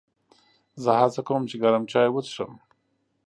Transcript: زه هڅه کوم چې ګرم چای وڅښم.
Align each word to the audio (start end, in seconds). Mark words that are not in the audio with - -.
زه 0.83 0.91
هڅه 1.01 1.21
کوم 1.27 1.41
چې 1.49 1.55
ګرم 1.63 1.83
چای 1.91 2.07
وڅښم. 2.11 2.51